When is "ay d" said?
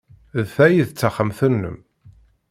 0.65-0.89